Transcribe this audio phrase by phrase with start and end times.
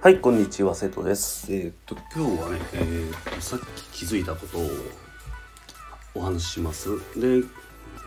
[0.00, 1.52] はい、こんにちは、瀬戸です。
[1.52, 3.58] えー、っと、今日はね、えー、さっ
[3.90, 4.70] き気づいたことを
[6.14, 6.90] お話しします。
[7.18, 7.42] で、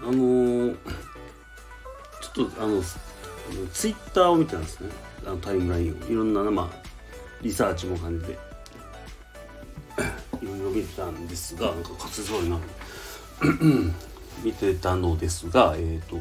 [0.02, 0.78] あのー、
[2.22, 2.81] ちょっと、あの、
[3.74, 4.90] ツイッターを見てたんですね。
[5.26, 5.96] あのタイムラインを。
[6.10, 6.88] いろんな、まあ、
[7.42, 8.31] リサーチも感じて、
[10.42, 12.62] いろいろ見てたんですが、なんか活そうなる
[14.44, 16.20] 見てたのですが、えっ、と、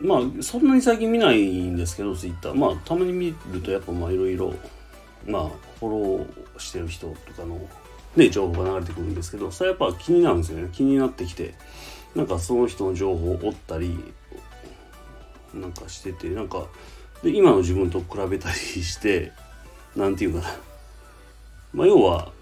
[0.00, 2.54] まあそんなに最近見ないんですけどツイッター。
[2.54, 4.54] まあたまに見るとやっぱまあいろいろ
[5.26, 5.48] まあ
[5.78, 7.60] フォローしてる人とかの
[8.16, 10.70] ね情報が流れてくるんですけどそれやっぱ気になるんですよね。
[10.72, 11.54] 気になってきて
[12.14, 13.98] なんかその人の情報を追ったり
[15.54, 16.66] なんかしててなんか
[17.22, 19.32] で今の自分と比べたりして
[19.94, 20.54] 何て言うかな。
[21.72, 22.32] まあ要は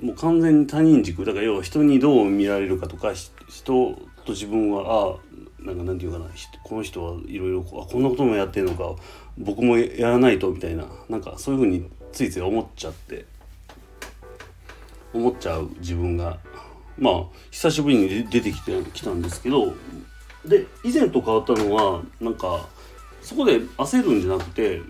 [0.00, 3.12] もう完全に他人軸だから要は人にどう見られるかとか
[3.48, 6.26] 人と自分はああなんかなんていうかな
[6.62, 8.94] この人はいろいろこんなこともやってるのか
[9.36, 13.24] 僕もやらないとみたいななんかそういうふうについつい思っちゃって
[15.12, 16.38] 思っちゃう自分が
[16.96, 19.74] まあ久しぶりに出てきてきたんですけど
[20.44, 22.68] で以前と変わったのはなんか
[23.22, 24.80] そこで焦るんじゃなくて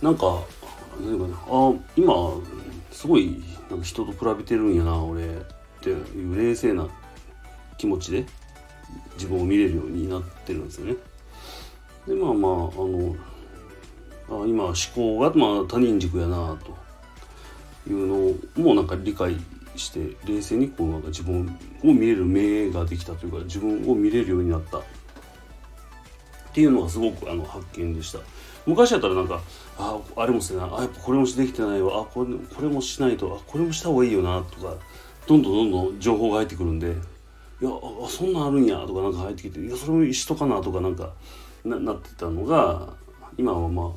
[0.00, 0.42] なんか
[1.00, 2.12] 何かねあ今
[2.90, 5.24] すごいなんか人と比べてるんやな俺。
[5.78, 6.88] っていう冷静な
[7.76, 8.26] 気持ちで
[9.14, 10.96] 自分を見れるようになってるんですよね。
[12.06, 13.16] でまあまああの
[14.28, 16.76] あ今思考が、まあ、他人軸やなと。
[17.88, 19.34] いうのもなんか理解
[19.74, 24.82] して冷静にこうなんか自分を見れる目ができたというか自分を見れるようになった。
[26.58, 28.18] っていうのがすごくあの発見でした。
[28.66, 29.40] 昔だったらなんか
[29.78, 30.66] ああれもせな。
[30.66, 32.00] いあやっぱこれもできてないわ。
[32.00, 33.32] あこれこれもしないと。
[33.32, 34.74] あこれもした方がいいよなとか
[35.28, 36.90] どんどんどんどん情報が入ってくるんでい
[37.64, 41.12] やあそんなんあるんやとかなんか入ってきていやそれもしとかなとかなんか
[41.64, 42.88] ななってたのが
[43.36, 43.94] 今はま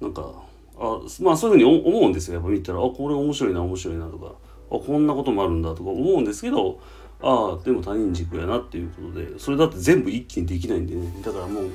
[0.00, 0.32] あなんか
[0.78, 2.36] あまあそういうふうに思うんですよ。
[2.36, 4.32] やっぱ見たらあこれ面白いな面白いなとか
[4.70, 6.80] あこんなこともあるんだとか思うんですけど
[7.22, 11.22] ああでも他人軸やなっていうことでそれだって全部一気にできないんでね。
[11.22, 11.70] だからもう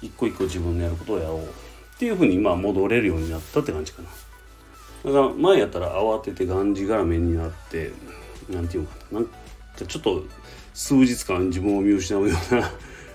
[0.00, 1.40] 一個一個自分のやることをやろう。
[1.40, 4.08] っていうふうにまあ戻れるようになったって感じかな。
[5.04, 7.92] だから前やったら慌ててがんじがらめになって
[8.48, 9.86] なんていうのかな。
[9.86, 10.24] ちょっと
[10.74, 12.36] 数日間自分を見失うよ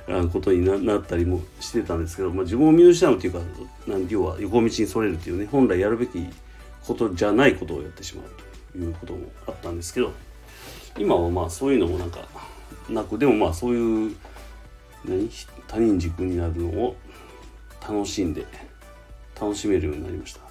[0.07, 3.39] うな ことになったりもしてたんですけど、まあ、自分を見失うというか
[3.87, 6.25] なん要は横道にそれるっていうね本来やるべき
[6.85, 8.25] ことじゃないことをやってしまう
[8.73, 10.11] ということもあったんですけど
[10.97, 12.19] 今はまあそういうのもなんか
[12.89, 14.15] なくでもまあそういう
[15.05, 15.29] 何
[15.67, 16.95] 他人軸になるのを
[17.81, 18.45] 楽しんで
[19.39, 20.41] 楽しめるようになりました。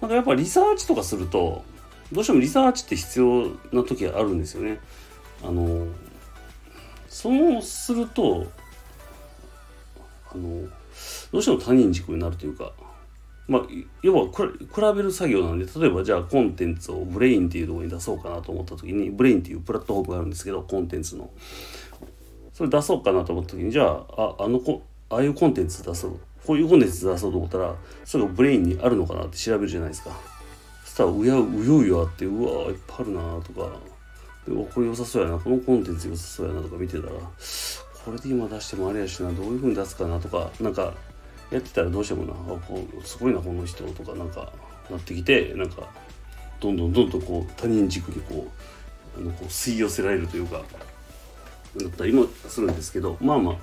[0.00, 1.64] なんかやっぱリサーチとかすると
[2.12, 4.80] どうしてもリサーチって必要な時があるんですよね。
[5.42, 5.86] あの
[7.08, 8.46] そうすると
[10.32, 10.68] あの
[11.32, 12.72] どうしても他人軸になるというか
[13.50, 13.62] まあ
[14.00, 21.28] 要は比べる作業なんで例えばじゃあコンテンツを Brain っていうところに出そうかなと思った時に Brain っていうプラットフォームがあるんですけどコンテンツの。
[22.52, 26.20] それ出そうかなと思った時にじゃあああのこああいうコンテンツ出そう。
[26.46, 27.74] こういうコンテンツ出そうと思ったら
[28.04, 30.10] それがブレインにあるのかなって調べるじゃないですか。
[30.84, 33.68] そしたらうやうようよあってうわいっぱいあるなとか。
[34.46, 35.38] でこれ良さそうやな。
[35.38, 37.12] このコンテンツ良さそうやなとか見てたら
[38.04, 40.94] これで今出してもあれやしなどういう風に出すかなとかなんか
[41.50, 44.52] やってたらどうしてもなあこうすごいなこの人とかなんか
[44.90, 45.88] なってきてなんか
[46.60, 48.46] どんどんどんどんこう他人軸にこ
[49.16, 50.62] うあのこう吸い寄せられるというか
[51.76, 53.56] だったりもするんですけどまあまあ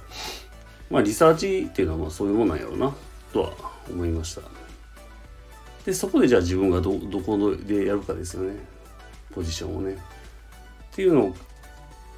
[0.89, 2.93] まあリサーチっていうのはまあそういうもんなんやろうな
[3.33, 3.53] とは
[3.89, 4.41] 思いました。
[5.85, 8.57] でそこでじゃあ自分がどどこでやるかですよね。
[9.33, 9.93] ポジションをね。
[9.93, 11.35] っていうの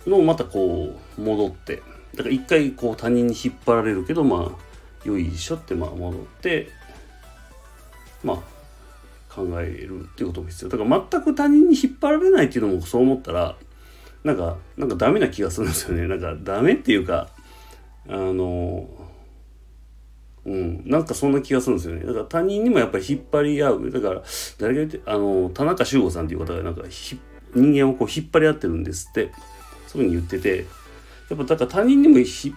[0.07, 1.83] のまたこう戻って。
[2.15, 4.68] だから一回こう他人に引っ張られるけどまあ
[5.05, 6.69] よいしょってまあ戻って
[8.23, 10.69] まあ考えるっていうことも必要。
[10.69, 13.55] だから全く他人に引っ張られないっていうのもそう思ったら
[14.23, 16.07] なんかなんかダメな気がするんですよね。
[16.07, 17.29] なんかダメっていうか
[18.07, 18.89] あの
[20.45, 22.05] うんなんかそんな気がするんですよね。
[22.05, 23.91] だから他人にもやっぱり引っ張り合う。
[23.91, 24.23] だから
[24.57, 27.21] 誰が言ってあの田中修吾さんっていう方がなんか引っ
[27.55, 29.31] 人間をこう引っ張り合ってるんですって
[29.87, 30.65] そういうふうに言ってて
[31.29, 32.55] やっぱだから他人にも引っ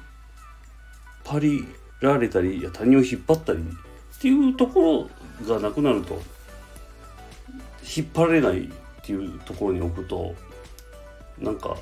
[1.25, 1.65] 張り
[2.07, 5.09] られたりいや他人を引っ張ったりっていうとこ
[5.47, 6.21] ろがなくなると
[7.97, 8.71] 引っ張られないっ
[9.03, 10.35] ていうところに置くと
[11.39, 11.77] なんか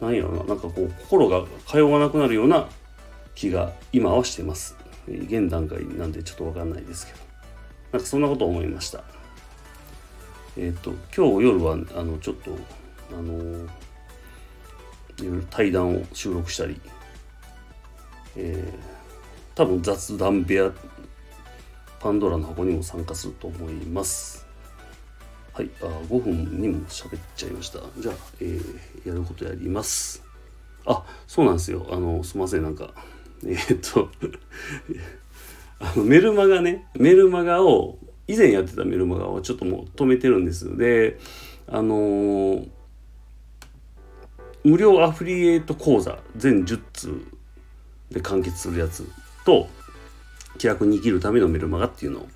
[0.00, 2.68] 何やろななんかこう心が通わなくなるような
[3.34, 4.76] 気が今はしてます
[5.06, 7.32] 現段階なんでちょっと分かんないですけど
[7.92, 9.04] なんかそんなこと思いました。
[10.56, 12.56] えっ、ー、と今日夜はあのちょっと
[13.12, 13.34] あの
[15.18, 16.80] いろいろ対談を収録したり、
[18.36, 20.72] えー、多分雑談部屋
[22.00, 24.46] パンドラの箱にも参加すると思います。
[25.52, 27.80] はいあ5分にも喋っちゃいました。
[27.98, 30.24] じゃあ、えー、やることやります。
[30.86, 31.86] あそうなんですよ。
[31.90, 32.90] あのすいませんなんか
[33.44, 34.10] えー、っと
[35.78, 36.88] あのメルマガね。
[36.94, 41.18] メルマガを以前やってたメルマガをちょっともう止めてるんですで
[41.66, 42.68] あのー、
[44.64, 47.26] 無料アフリエイト講座全10通
[48.12, 49.08] で完結するやつ
[49.44, 49.68] と
[50.58, 52.26] 気楽に生きるためのメルマガっていうの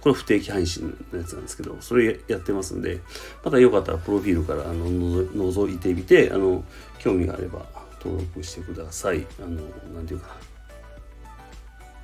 [0.00, 3.00] これ不定期配信のやつなんですけどそれやってますんで
[3.44, 6.64] またよかったらプロフィールからあの覗いてみてあの
[6.98, 7.66] 興味があれば
[8.02, 9.24] 登録してください。
[9.40, 9.62] あの
[9.94, 10.34] 何て言うかな。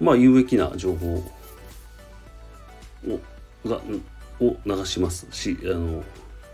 [0.01, 1.25] まあ有益な情報を
[3.67, 3.81] が
[4.41, 6.05] を流しますしあの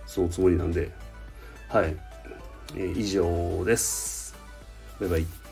[0.06, 0.90] そのつもりなんで。
[1.68, 1.96] はい、
[2.76, 4.34] えー、以上です。
[5.00, 5.43] バイバイ。